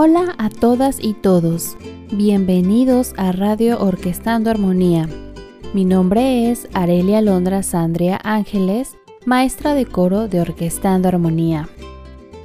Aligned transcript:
Hola 0.00 0.36
a 0.38 0.48
todas 0.48 1.02
y 1.02 1.12
todos. 1.12 1.76
Bienvenidos 2.12 3.14
a 3.16 3.32
Radio 3.32 3.80
Orquestando 3.80 4.48
Armonía. 4.48 5.08
Mi 5.74 5.84
nombre 5.84 6.52
es 6.52 6.68
Arelia 6.72 7.20
Londra 7.20 7.64
Sandria 7.64 8.20
Ángeles, 8.22 8.96
maestra 9.26 9.74
de 9.74 9.86
coro 9.86 10.28
de 10.28 10.40
Orquestando 10.40 11.08
Armonía. 11.08 11.68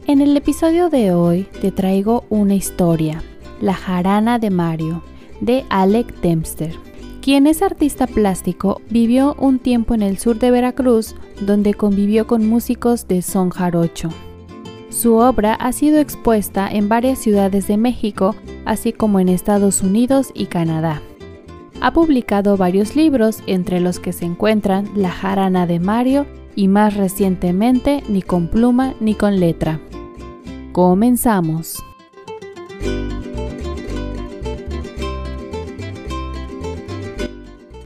En 0.07 0.19
el 0.19 0.35
episodio 0.35 0.89
de 0.89 1.13
hoy 1.13 1.43
te 1.61 1.71
traigo 1.71 2.23
una 2.31 2.55
historia, 2.55 3.21
La 3.61 3.75
jarana 3.75 4.39
de 4.39 4.49
Mario, 4.49 5.03
de 5.39 5.63
Alec 5.69 6.21
Dempster. 6.21 6.75
Quien 7.21 7.45
es 7.45 7.61
artista 7.61 8.07
plástico, 8.07 8.81
vivió 8.89 9.35
un 9.37 9.59
tiempo 9.59 9.93
en 9.93 10.01
el 10.01 10.17
sur 10.17 10.39
de 10.39 10.49
Veracruz, 10.49 11.13
donde 11.39 11.75
convivió 11.75 12.25
con 12.25 12.47
músicos 12.47 13.07
de 13.07 13.21
son 13.21 13.51
jarocho. 13.51 14.09
Su 14.93 15.15
obra 15.15 15.55
ha 15.55 15.73
sido 15.73 15.97
expuesta 15.97 16.69
en 16.71 16.87
varias 16.87 17.17
ciudades 17.17 17.67
de 17.67 17.77
México, 17.77 18.35
así 18.63 18.93
como 18.93 19.19
en 19.19 19.27
Estados 19.27 19.81
Unidos 19.81 20.31
y 20.35 20.45
Canadá. 20.45 21.01
Ha 21.81 21.91
publicado 21.93 22.57
varios 22.57 22.95
libros, 22.95 23.39
entre 23.47 23.79
los 23.79 23.99
que 23.99 24.13
se 24.13 24.25
encuentran 24.25 24.87
La 24.95 25.09
jarana 25.09 25.65
de 25.65 25.79
Mario 25.79 26.27
y 26.55 26.67
más 26.67 26.95
recientemente 26.95 28.03
Ni 28.07 28.21
con 28.21 28.47
pluma 28.47 28.93
ni 28.99 29.15
con 29.15 29.39
letra. 29.39 29.81
Comenzamos. 30.73 31.83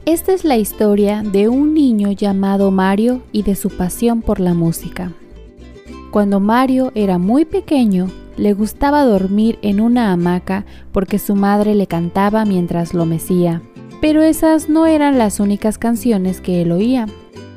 Esta 0.04 0.32
es 0.34 0.44
la 0.44 0.58
historia 0.58 1.22
de 1.22 1.48
un 1.48 1.72
niño 1.72 2.12
llamado 2.12 2.70
Mario 2.70 3.22
y 3.32 3.44
de 3.44 3.56
su 3.56 3.70
pasión 3.70 4.20
por 4.20 4.40
la 4.40 4.52
música. 4.52 5.12
Cuando 6.10 6.40
Mario 6.40 6.90
era 6.94 7.18
muy 7.18 7.44
pequeño, 7.44 8.10
le 8.38 8.54
gustaba 8.54 9.04
dormir 9.04 9.58
en 9.60 9.80
una 9.80 10.10
hamaca 10.10 10.64
porque 10.90 11.18
su 11.18 11.34
madre 11.34 11.74
le 11.74 11.86
cantaba 11.86 12.46
mientras 12.46 12.94
lo 12.94 13.04
mecía. 13.04 13.60
Pero 14.00 14.22
esas 14.22 14.70
no 14.70 14.86
eran 14.86 15.18
las 15.18 15.38
únicas 15.38 15.76
canciones 15.76 16.40
que 16.40 16.62
él 16.62 16.72
oía. 16.72 17.06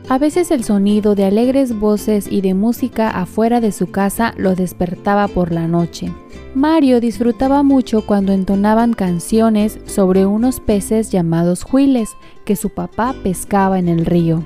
A 0.10 0.18
veces 0.18 0.52
el 0.52 0.66
sonido 0.66 1.16
de 1.16 1.24
alegres 1.24 1.80
voces 1.80 2.28
y 2.30 2.42
de 2.42 2.54
música 2.54 3.10
afuera 3.10 3.62
de 3.62 3.72
su 3.72 3.90
casa 3.90 4.34
lo 4.36 4.54
despertaba 4.56 5.30
por 5.30 5.54
la 5.54 5.68
noche. 5.68 6.12
Mario 6.54 7.00
disfrutaba 7.00 7.64
mucho 7.64 8.06
cuando 8.06 8.34
entonaban 8.34 8.92
canciones 8.94 9.80
sobre 9.86 10.26
unos 10.26 10.60
peces 10.60 11.10
llamados 11.10 11.66
huiles 11.72 12.10
que 12.44 12.58
su 12.58 12.70
papá 12.70 13.16
pescaba 13.24 13.80
en 13.80 13.88
el 13.88 14.06
río. 14.06 14.44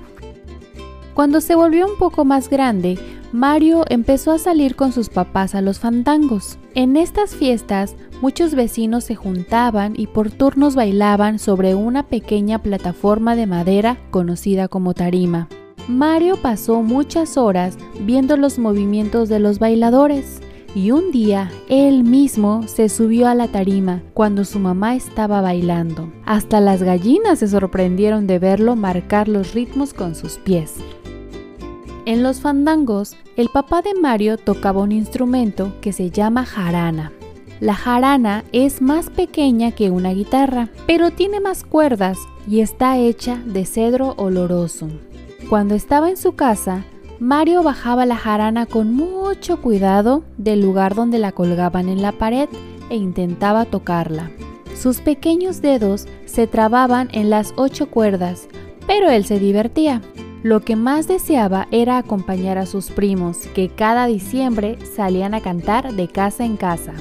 Cuando 1.15 1.39
se 1.39 1.55
volvió 1.55 1.87
un 1.87 1.97
poco 1.97 2.25
más 2.25 2.49
grande, 2.49 2.99
Mario 3.35 3.83
empezó 3.89 4.31
a 4.31 4.39
salir 4.39 4.77
con 4.77 4.93
sus 4.93 5.09
papás 5.09 5.55
a 5.55 5.61
los 5.61 5.79
fandangos. 5.79 6.57
En 6.73 6.95
estas 6.95 7.35
fiestas, 7.35 7.97
muchos 8.21 8.55
vecinos 8.55 9.03
se 9.03 9.15
juntaban 9.15 9.93
y 9.97 10.07
por 10.07 10.31
turnos 10.31 10.73
bailaban 10.73 11.37
sobre 11.37 11.75
una 11.75 12.07
pequeña 12.07 12.59
plataforma 12.59 13.35
de 13.35 13.45
madera 13.45 13.97
conocida 14.09 14.69
como 14.69 14.93
tarima. 14.93 15.49
Mario 15.89 16.37
pasó 16.41 16.81
muchas 16.81 17.35
horas 17.35 17.77
viendo 17.99 18.37
los 18.37 18.57
movimientos 18.57 19.27
de 19.27 19.39
los 19.39 19.59
bailadores 19.59 20.39
y 20.73 20.91
un 20.91 21.11
día 21.11 21.51
él 21.67 22.05
mismo 22.05 22.63
se 22.69 22.87
subió 22.87 23.27
a 23.27 23.35
la 23.35 23.49
tarima 23.49 24.01
cuando 24.13 24.45
su 24.45 24.59
mamá 24.59 24.95
estaba 24.95 25.41
bailando. 25.41 26.09
Hasta 26.25 26.61
las 26.61 26.81
gallinas 26.81 27.39
se 27.39 27.49
sorprendieron 27.49 28.27
de 28.27 28.39
verlo 28.39 28.77
marcar 28.77 29.27
los 29.27 29.53
ritmos 29.53 29.93
con 29.93 30.15
sus 30.15 30.37
pies. 30.37 30.75
En 32.05 32.21
los 32.21 32.39
fandangos, 32.39 33.15
el 33.35 33.49
papá 33.49 33.81
de 33.81 33.95
Mario 33.95 34.37
tocaba 34.37 34.83
un 34.83 34.91
instrumento 34.91 35.73
que 35.81 35.91
se 35.91 36.11
llama 36.11 36.45
jarana. 36.45 37.11
La 37.59 37.73
jarana 37.73 38.43
es 38.51 38.79
más 38.79 39.09
pequeña 39.09 39.71
que 39.71 39.89
una 39.89 40.11
guitarra, 40.11 40.69
pero 40.85 41.09
tiene 41.09 41.39
más 41.39 41.63
cuerdas 41.63 42.19
y 42.47 42.59
está 42.59 42.99
hecha 42.99 43.41
de 43.47 43.65
cedro 43.65 44.13
oloroso. 44.17 44.87
Cuando 45.49 45.73
estaba 45.73 46.11
en 46.11 46.17
su 46.17 46.33
casa, 46.35 46.83
Mario 47.19 47.63
bajaba 47.63 48.05
la 48.05 48.17
jarana 48.17 48.67
con 48.67 48.93
mucho 48.93 49.59
cuidado 49.59 50.23
del 50.37 50.61
lugar 50.61 50.93
donde 50.93 51.17
la 51.17 51.31
colgaban 51.31 51.89
en 51.89 52.03
la 52.03 52.11
pared 52.11 52.49
e 52.91 52.97
intentaba 52.97 53.65
tocarla. 53.65 54.29
Sus 54.77 55.01
pequeños 55.01 55.59
dedos 55.59 56.07
se 56.25 56.45
trababan 56.45 57.09
en 57.13 57.31
las 57.31 57.53
ocho 57.55 57.89
cuerdas, 57.89 58.47
pero 58.85 59.09
él 59.09 59.25
se 59.25 59.39
divertía. 59.39 60.01
Lo 60.45 60.59
que 60.59 60.75
más 60.75 61.07
deseaba 61.07 61.67
era 61.71 61.97
acompañar 61.97 62.59
a 62.59 62.67
sus 62.67 62.91
primos, 62.91 63.47
que 63.55 63.69
cada 63.69 64.05
diciembre 64.05 64.77
salían 64.95 65.33
a 65.33 65.41
cantar 65.41 65.91
de 65.91 66.07
casa 66.07 66.45
en 66.45 66.55
casa. 66.55 66.93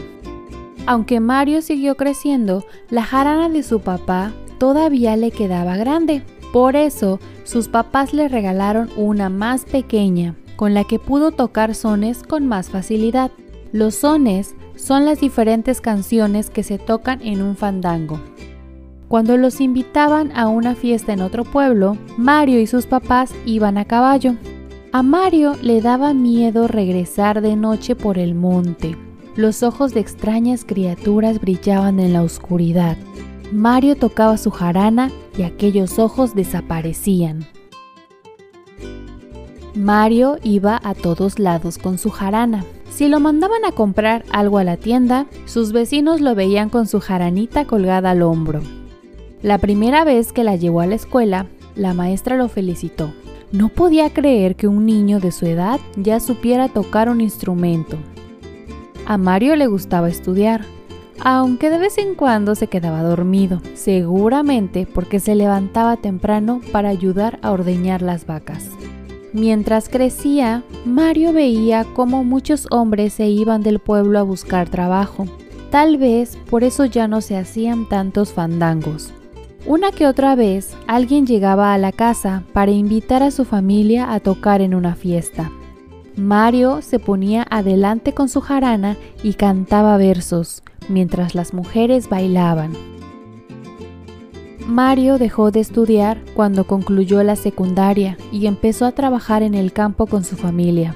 Aunque 0.86 1.20
Mario 1.20 1.60
siguió 1.60 1.94
creciendo, 1.94 2.64
la 2.88 3.02
jarana 3.02 3.50
de 3.50 3.62
su 3.62 3.80
papá 3.80 4.32
todavía 4.56 5.14
le 5.18 5.30
quedaba 5.30 5.76
grande. 5.76 6.22
Por 6.54 6.74
eso, 6.74 7.20
sus 7.42 7.68
papás 7.68 8.14
le 8.14 8.28
regalaron 8.28 8.88
una 8.96 9.28
más 9.28 9.66
pequeña, 9.66 10.34
con 10.56 10.72
la 10.72 10.84
que 10.84 10.98
pudo 10.98 11.30
tocar 11.30 11.74
sones 11.74 12.22
con 12.22 12.46
más 12.46 12.70
facilidad. 12.70 13.30
Los 13.72 13.96
sones 13.96 14.54
son 14.74 15.04
las 15.04 15.20
diferentes 15.20 15.82
canciones 15.82 16.48
que 16.48 16.62
se 16.62 16.78
tocan 16.78 17.20
en 17.20 17.42
un 17.42 17.56
fandango. 17.56 18.18
Cuando 19.14 19.36
los 19.36 19.60
invitaban 19.60 20.36
a 20.36 20.48
una 20.48 20.74
fiesta 20.74 21.12
en 21.12 21.20
otro 21.20 21.44
pueblo, 21.44 21.96
Mario 22.16 22.58
y 22.58 22.66
sus 22.66 22.86
papás 22.86 23.32
iban 23.46 23.78
a 23.78 23.84
caballo. 23.84 24.34
A 24.90 25.04
Mario 25.04 25.54
le 25.62 25.80
daba 25.80 26.12
miedo 26.12 26.66
regresar 26.66 27.40
de 27.40 27.54
noche 27.54 27.94
por 27.94 28.18
el 28.18 28.34
monte. 28.34 28.96
Los 29.36 29.62
ojos 29.62 29.94
de 29.94 30.00
extrañas 30.00 30.64
criaturas 30.64 31.40
brillaban 31.40 32.00
en 32.00 32.12
la 32.12 32.22
oscuridad. 32.22 32.96
Mario 33.52 33.94
tocaba 33.94 34.36
su 34.36 34.50
jarana 34.50 35.12
y 35.38 35.44
aquellos 35.44 36.00
ojos 36.00 36.34
desaparecían. 36.34 37.46
Mario 39.76 40.38
iba 40.42 40.80
a 40.82 40.92
todos 40.94 41.38
lados 41.38 41.78
con 41.78 41.98
su 41.98 42.10
jarana. 42.10 42.64
Si 42.90 43.06
lo 43.06 43.20
mandaban 43.20 43.64
a 43.64 43.70
comprar 43.70 44.24
algo 44.32 44.58
a 44.58 44.64
la 44.64 44.76
tienda, 44.76 45.26
sus 45.44 45.70
vecinos 45.70 46.20
lo 46.20 46.34
veían 46.34 46.68
con 46.68 46.88
su 46.88 46.98
jaranita 46.98 47.64
colgada 47.64 48.10
al 48.10 48.22
hombro. 48.22 48.60
La 49.44 49.58
primera 49.58 50.04
vez 50.04 50.32
que 50.32 50.42
la 50.42 50.56
llevó 50.56 50.80
a 50.80 50.86
la 50.86 50.94
escuela, 50.94 51.48
la 51.76 51.92
maestra 51.92 52.38
lo 52.38 52.48
felicitó. 52.48 53.12
No 53.52 53.68
podía 53.68 54.08
creer 54.08 54.56
que 54.56 54.68
un 54.68 54.86
niño 54.86 55.20
de 55.20 55.32
su 55.32 55.44
edad 55.44 55.78
ya 55.96 56.18
supiera 56.18 56.70
tocar 56.70 57.10
un 57.10 57.20
instrumento. 57.20 57.98
A 59.04 59.18
Mario 59.18 59.54
le 59.56 59.66
gustaba 59.66 60.08
estudiar, 60.08 60.64
aunque 61.20 61.68
de 61.68 61.76
vez 61.76 61.98
en 61.98 62.14
cuando 62.14 62.54
se 62.54 62.68
quedaba 62.68 63.02
dormido, 63.02 63.60
seguramente 63.74 64.86
porque 64.86 65.20
se 65.20 65.34
levantaba 65.34 65.98
temprano 65.98 66.62
para 66.72 66.88
ayudar 66.88 67.38
a 67.42 67.52
ordeñar 67.52 68.00
las 68.00 68.24
vacas. 68.24 68.70
Mientras 69.34 69.90
crecía, 69.90 70.62
Mario 70.86 71.34
veía 71.34 71.84
cómo 71.92 72.24
muchos 72.24 72.66
hombres 72.70 73.12
se 73.12 73.28
iban 73.28 73.62
del 73.62 73.78
pueblo 73.78 74.18
a 74.18 74.22
buscar 74.22 74.70
trabajo. 74.70 75.26
Tal 75.70 75.98
vez 75.98 76.38
por 76.48 76.64
eso 76.64 76.86
ya 76.86 77.08
no 77.08 77.20
se 77.20 77.36
hacían 77.36 77.86
tantos 77.90 78.32
fandangos. 78.32 79.12
Una 79.66 79.92
que 79.92 80.06
otra 80.06 80.34
vez 80.34 80.76
alguien 80.86 81.26
llegaba 81.26 81.72
a 81.72 81.78
la 81.78 81.90
casa 81.90 82.42
para 82.52 82.70
invitar 82.70 83.22
a 83.22 83.30
su 83.30 83.46
familia 83.46 84.12
a 84.12 84.20
tocar 84.20 84.60
en 84.60 84.74
una 84.74 84.94
fiesta. 84.94 85.50
Mario 86.16 86.82
se 86.82 86.98
ponía 86.98 87.46
adelante 87.48 88.12
con 88.12 88.28
su 88.28 88.42
jarana 88.42 88.96
y 89.22 89.34
cantaba 89.34 89.96
versos, 89.96 90.62
mientras 90.88 91.34
las 91.34 91.54
mujeres 91.54 92.10
bailaban. 92.10 92.72
Mario 94.66 95.18
dejó 95.18 95.50
de 95.50 95.60
estudiar 95.60 96.20
cuando 96.34 96.66
concluyó 96.66 97.22
la 97.22 97.36
secundaria 97.36 98.18
y 98.30 98.46
empezó 98.46 98.84
a 98.84 98.92
trabajar 98.92 99.42
en 99.42 99.54
el 99.54 99.72
campo 99.72 100.06
con 100.06 100.24
su 100.24 100.36
familia. 100.36 100.94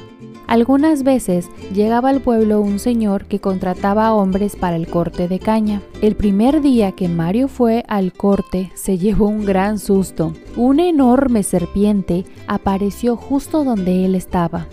Algunas 0.49 1.03
veces 1.03 1.50
llegaba 1.75 2.09
al 2.09 2.23
pueblo 2.23 2.62
un 2.62 2.79
señor 2.79 3.27
que 3.27 3.39
contrataba 3.39 4.15
hombres 4.15 4.56
para 4.56 4.77
el 4.77 4.89
corte 4.89 5.29
de 5.29 5.39
caña. 5.39 5.83
El 6.00 6.17
primer 6.17 6.62
día 6.62 6.93
que 6.93 7.06
Mario 7.06 7.49
fue 7.49 7.85
al 7.87 8.15
corte 8.15 8.73
se 8.75 8.97
llevó 8.97 9.29
un 9.29 9.45
gran 9.45 9.79
susto. 9.79 10.33
Una 10.56 10.89
enorme 10.89 11.43
serpiente 11.43 12.25
apareció 12.47 13.15
justo 13.15 13.62
donde 13.62 14.06
él 14.06 14.15
estaba. 14.15 14.67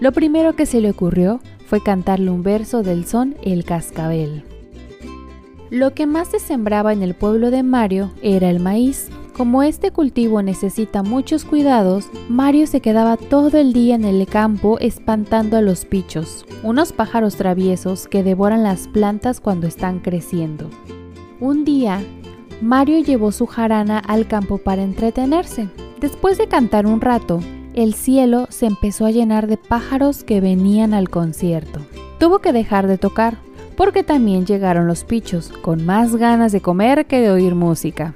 Lo 0.00 0.12
primero 0.12 0.56
que 0.56 0.64
se 0.64 0.80
le 0.80 0.90
ocurrió 0.90 1.40
fue 1.66 1.82
cantarle 1.82 2.30
un 2.30 2.42
verso 2.42 2.82
del 2.82 3.04
son 3.04 3.36
El 3.42 3.64
cascabel. 3.64 4.44
Lo 5.68 5.92
que 5.92 6.06
más 6.06 6.28
se 6.28 6.38
sembraba 6.38 6.94
en 6.94 7.02
el 7.02 7.12
pueblo 7.12 7.50
de 7.50 7.62
Mario 7.62 8.10
era 8.22 8.48
el 8.48 8.58
maíz. 8.58 9.10
Como 9.40 9.62
este 9.62 9.90
cultivo 9.90 10.42
necesita 10.42 11.02
muchos 11.02 11.46
cuidados, 11.46 12.10
Mario 12.28 12.66
se 12.66 12.82
quedaba 12.82 13.16
todo 13.16 13.56
el 13.56 13.72
día 13.72 13.94
en 13.94 14.04
el 14.04 14.26
campo 14.26 14.78
espantando 14.80 15.56
a 15.56 15.62
los 15.62 15.86
pichos, 15.86 16.44
unos 16.62 16.92
pájaros 16.92 17.36
traviesos 17.36 18.06
que 18.06 18.22
devoran 18.22 18.62
las 18.62 18.86
plantas 18.86 19.40
cuando 19.40 19.66
están 19.66 20.00
creciendo. 20.00 20.68
Un 21.40 21.64
día, 21.64 22.02
Mario 22.60 22.98
llevó 22.98 23.32
su 23.32 23.46
jarana 23.46 23.98
al 23.98 24.28
campo 24.28 24.58
para 24.58 24.82
entretenerse. 24.82 25.70
Después 26.02 26.36
de 26.36 26.46
cantar 26.46 26.84
un 26.84 27.00
rato, 27.00 27.40
el 27.72 27.94
cielo 27.94 28.46
se 28.50 28.66
empezó 28.66 29.06
a 29.06 29.10
llenar 29.10 29.46
de 29.46 29.56
pájaros 29.56 30.22
que 30.22 30.42
venían 30.42 30.92
al 30.92 31.08
concierto. 31.08 31.80
Tuvo 32.18 32.40
que 32.40 32.52
dejar 32.52 32.86
de 32.86 32.98
tocar, 32.98 33.38
porque 33.74 34.02
también 34.02 34.44
llegaron 34.44 34.86
los 34.86 35.04
pichos, 35.04 35.50
con 35.62 35.86
más 35.86 36.16
ganas 36.16 36.52
de 36.52 36.60
comer 36.60 37.06
que 37.06 37.22
de 37.22 37.30
oír 37.30 37.54
música. 37.54 38.14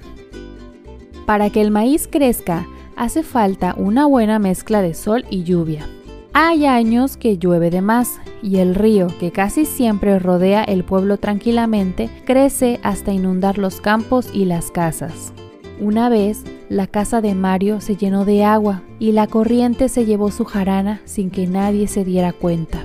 Para 1.26 1.50
que 1.50 1.60
el 1.60 1.70
maíz 1.70 2.08
crezca, 2.10 2.66
hace 2.96 3.22
falta 3.22 3.74
una 3.78 4.06
buena 4.06 4.38
mezcla 4.38 4.82
de 4.82 4.94
sol 4.94 5.24
y 5.30 5.44
lluvia. 5.44 5.86
Hay 6.32 6.66
años 6.66 7.16
que 7.16 7.38
llueve 7.38 7.70
de 7.70 7.80
más 7.80 8.18
y 8.42 8.56
el 8.56 8.74
río, 8.74 9.06
que 9.20 9.30
casi 9.30 9.64
siempre 9.64 10.18
rodea 10.18 10.64
el 10.64 10.84
pueblo 10.84 11.16
tranquilamente, 11.16 12.10
crece 12.24 12.80
hasta 12.82 13.12
inundar 13.12 13.56
los 13.56 13.80
campos 13.80 14.28
y 14.34 14.44
las 14.44 14.70
casas. 14.70 15.32
Una 15.80 16.08
vez, 16.08 16.42
la 16.68 16.86
casa 16.86 17.20
de 17.20 17.34
Mario 17.34 17.80
se 17.80 17.96
llenó 17.96 18.24
de 18.24 18.44
agua 18.44 18.82
y 18.98 19.12
la 19.12 19.26
corriente 19.26 19.88
se 19.88 20.06
llevó 20.06 20.30
su 20.30 20.44
jarana 20.44 21.00
sin 21.04 21.30
que 21.30 21.46
nadie 21.46 21.86
se 21.88 22.04
diera 22.04 22.32
cuenta. 22.32 22.84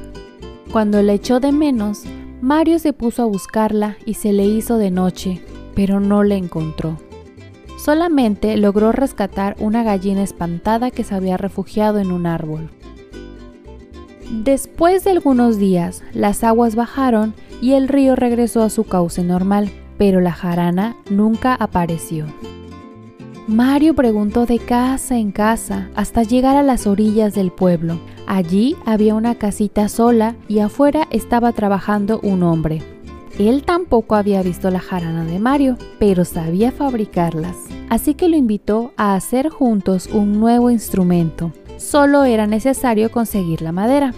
Cuando 0.71 1.01
la 1.01 1.13
echó 1.13 1.39
de 1.39 1.51
menos, 1.51 2.03
Mario 2.41 2.80
se 2.80 2.94
puso 2.94 3.24
a 3.24 3.25
buscarla 3.25 3.97
y 4.06 4.13
se 4.13 4.31
le 4.31 4.45
hizo 4.45 4.77
de 4.77 4.91
noche, 4.91 5.41
pero 5.75 6.00
no 6.00 6.24
la 6.24 6.36
encontró. 6.36 6.97
Solamente 7.79 8.57
logró 8.57 8.91
rescatar 8.91 9.55
una 9.57 9.83
gallina 9.83 10.21
espantada 10.21 10.91
que 10.91 11.05
se 11.05 11.15
había 11.15 11.37
refugiado 11.37 11.99
en 11.99 12.11
un 12.11 12.25
árbol. 12.25 12.69
Después 14.29 15.05
de 15.05 15.11
algunos 15.11 15.57
días, 15.57 16.03
las 16.13 16.43
aguas 16.43 16.75
bajaron 16.75 17.33
y 17.61 17.73
el 17.73 17.87
río 17.87 18.17
regresó 18.17 18.63
a 18.63 18.69
su 18.69 18.83
cauce 18.83 19.23
normal, 19.23 19.71
pero 19.97 20.19
la 20.19 20.33
jarana 20.33 20.97
nunca 21.09 21.55
apareció. 21.55 22.25
Mario 23.47 23.95
preguntó 23.95 24.45
de 24.45 24.59
casa 24.59 25.17
en 25.17 25.31
casa 25.31 25.89
hasta 25.95 26.23
llegar 26.23 26.57
a 26.57 26.63
las 26.63 26.85
orillas 26.85 27.33
del 27.33 27.49
pueblo. 27.49 27.97
Allí 28.27 28.75
había 28.85 29.15
una 29.15 29.35
casita 29.35 29.87
sola 29.89 30.35
y 30.47 30.59
afuera 30.59 31.07
estaba 31.11 31.53
trabajando 31.53 32.19
un 32.21 32.43
hombre. 32.43 32.83
Él 33.39 33.63
tampoco 33.63 34.15
había 34.15 34.44
visto 34.44 34.69
la 34.69 34.81
jarana 34.81 35.24
de 35.24 35.39
Mario, 35.39 35.77
pero 35.97 36.25
sabía 36.25 36.74
fabricarlas, 36.74 37.56
así 37.89 38.13
que 38.13 38.27
lo 38.27 38.36
invitó 38.36 38.91
a 38.97 39.15
hacer 39.15 39.47
juntos 39.47 40.09
un 40.12 40.41
nuevo 40.41 40.69
instrumento. 40.69 41.53
Solo 41.77 42.25
era 42.25 42.47
necesario 42.47 43.09
conseguir 43.09 43.62
la 43.62 43.71
madera. 43.71 44.13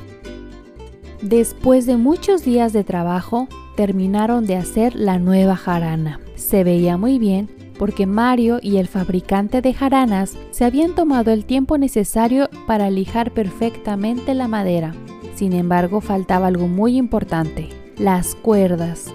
Después 1.21 1.85
de 1.85 1.97
muchos 1.97 2.44
días 2.44 2.73
de 2.73 2.83
trabajo, 2.83 3.47
terminaron 3.75 4.47
de 4.47 4.56
hacer 4.56 4.95
la 4.95 5.19
nueva 5.19 5.56
jarana. 5.56 6.19
Se 6.33 6.63
veía 6.63 6.97
muy 6.97 7.19
bien 7.19 7.47
porque 7.77 8.07
Mario 8.07 8.59
y 8.59 8.77
el 8.77 8.88
fabricante 8.88 9.62
de 9.62 9.73
jaranas 9.73 10.35
se 10.50 10.65
habían 10.65 10.95
tomado 10.95 11.31
el 11.31 11.45
tiempo 11.45 11.77
necesario 11.77 12.50
para 12.65 12.89
lijar 12.89 13.31
perfectamente 13.31 14.33
la 14.33 14.47
madera. 14.47 14.94
Sin 15.35 15.53
embargo, 15.53 16.01
faltaba 16.01 16.47
algo 16.47 16.68
muy 16.68 16.97
importante, 16.97 17.69
las 18.01 18.33
cuerdas. 18.33 19.13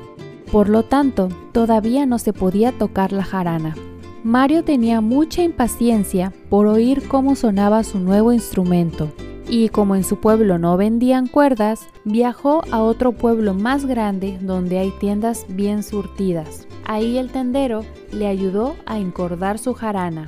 Por 0.52 0.68
lo 0.68 0.84
tanto, 0.84 1.28
todavía 1.50 2.06
no 2.06 2.20
se 2.20 2.32
podía 2.32 2.70
tocar 2.70 3.10
la 3.10 3.24
jarana. 3.24 3.74
Mario 4.22 4.62
tenía 4.62 5.00
mucha 5.00 5.42
impaciencia 5.42 6.32
por 6.48 6.68
oír 6.68 7.08
cómo 7.08 7.34
sonaba 7.34 7.82
su 7.82 7.98
nuevo 7.98 8.32
instrumento, 8.32 9.10
y 9.48 9.70
como 9.70 9.96
en 9.96 10.04
su 10.04 10.20
pueblo 10.20 10.58
no 10.58 10.76
vendían 10.76 11.26
cuerdas, 11.26 11.88
viajó 12.04 12.62
a 12.70 12.80
otro 12.80 13.10
pueblo 13.10 13.54
más 13.54 13.86
grande 13.86 14.38
donde 14.40 14.78
hay 14.78 14.92
tiendas 15.00 15.46
bien 15.48 15.82
surtidas. 15.82 16.68
Ahí 16.84 17.18
el 17.18 17.32
tendero 17.32 17.84
le 18.12 18.28
ayudó 18.28 18.76
a 18.86 18.98
encordar 18.98 19.58
su 19.58 19.74
jarana. 19.74 20.26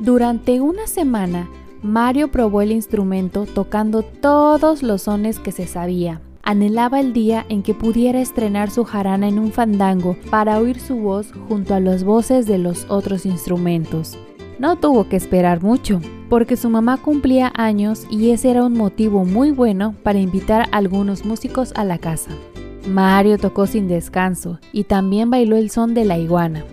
Durante 0.00 0.60
una 0.60 0.88
semana, 0.88 1.48
Mario 1.82 2.32
probó 2.32 2.62
el 2.62 2.72
instrumento 2.72 3.46
tocando 3.46 4.02
todos 4.02 4.82
los 4.82 5.02
sones 5.02 5.38
que 5.38 5.52
se 5.52 5.68
sabía 5.68 6.20
anhelaba 6.48 6.98
el 6.98 7.12
día 7.12 7.44
en 7.50 7.62
que 7.62 7.74
pudiera 7.74 8.22
estrenar 8.22 8.70
su 8.70 8.84
jarana 8.84 9.28
en 9.28 9.38
un 9.38 9.52
fandango 9.52 10.16
para 10.30 10.58
oír 10.58 10.80
su 10.80 10.96
voz 10.96 11.30
junto 11.46 11.74
a 11.74 11.80
las 11.80 12.04
voces 12.04 12.46
de 12.46 12.56
los 12.56 12.86
otros 12.88 13.26
instrumentos. 13.26 14.16
No 14.58 14.76
tuvo 14.76 15.10
que 15.10 15.16
esperar 15.16 15.62
mucho, 15.62 16.00
porque 16.30 16.56
su 16.56 16.70
mamá 16.70 16.96
cumplía 16.96 17.52
años 17.54 18.06
y 18.08 18.30
ese 18.30 18.50
era 18.50 18.64
un 18.64 18.72
motivo 18.72 19.26
muy 19.26 19.50
bueno 19.50 19.94
para 20.02 20.20
invitar 20.20 20.62
a 20.62 20.78
algunos 20.78 21.26
músicos 21.26 21.74
a 21.76 21.84
la 21.84 21.98
casa. 21.98 22.30
Mario 22.88 23.36
tocó 23.36 23.66
sin 23.66 23.86
descanso 23.86 24.58
y 24.72 24.84
también 24.84 25.28
bailó 25.28 25.58
el 25.58 25.68
son 25.68 25.92
de 25.92 26.06
la 26.06 26.16
iguana. 26.16 26.64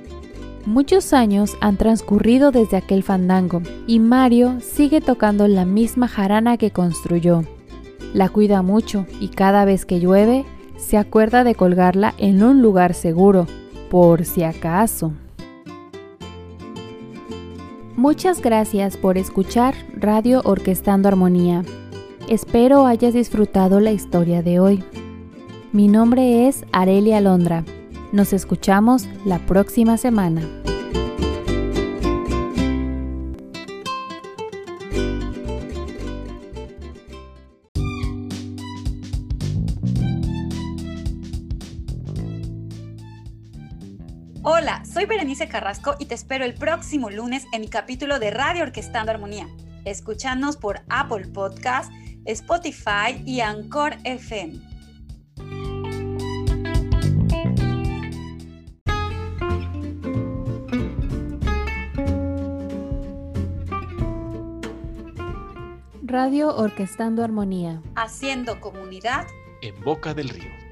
Muchos 0.66 1.12
años 1.12 1.58
han 1.60 1.76
transcurrido 1.76 2.52
desde 2.52 2.78
aquel 2.78 3.04
fandango 3.04 3.62
y 3.88 4.00
Mario 4.00 4.56
sigue 4.62 5.02
tocando 5.02 5.50
la 5.50 5.66
misma 5.66 6.08
jarana 6.08 6.56
que 6.56 6.72
construyó, 6.72 7.44
la 8.16 8.30
cuida 8.30 8.62
mucho 8.62 9.06
y 9.20 9.28
cada 9.28 9.66
vez 9.66 9.86
que 9.86 10.00
llueve 10.00 10.46
se 10.78 10.98
acuerda 10.98 11.44
de 11.44 11.54
colgarla 11.54 12.14
en 12.18 12.44
un 12.44 12.62
lugar 12.62 12.94
seguro, 12.94 13.46
por 13.90 14.24
si 14.24 14.44
acaso. 14.44 15.12
Muchas 17.98 18.42
gracias 18.42 18.96
por 18.96 19.18
escuchar 19.18 19.76
Radio 19.98 20.42
Orquestando 20.46 21.10
Armonía. 21.10 21.64
Espero 22.30 22.86
hayas 22.86 23.14
disfrutado 23.14 23.82
la 23.82 23.92
historia 23.92 24.42
de 24.42 24.62
hoy. 24.62 24.84
Mi 25.74 25.90
nombre 25.90 26.48
es 26.48 26.64
Arelia 26.72 27.20
Londra. 27.20 27.66
Nos 28.14 28.32
escuchamos 28.32 29.10
la 29.26 29.40
próxima 29.40 29.98
semana. 29.98 30.42
Hola, 44.48 44.84
soy 44.86 45.08
Berenice 45.08 45.48
Carrasco 45.48 45.96
y 45.98 46.06
te 46.06 46.14
espero 46.14 46.46
el 46.46 46.54
próximo 46.54 47.10
lunes 47.10 47.48
en 47.52 47.62
mi 47.62 47.68
capítulo 47.68 48.20
de 48.20 48.30
Radio 48.30 48.62
Orquestando 48.62 49.12
Armonía. 49.12 49.48
Escúchanos 49.86 50.56
por 50.56 50.82
Apple 50.88 51.30
Podcast, 51.30 51.92
Spotify 52.26 53.24
y 53.26 53.40
Anchor 53.40 53.96
FM. 54.04 54.62
Radio 66.04 66.56
Orquestando 66.56 67.24
Armonía. 67.24 67.82
Haciendo 67.96 68.62
comunidad 68.62 69.26
en 69.64 69.84
Boca 69.84 70.14
del 70.14 70.30
Río. 70.30 70.65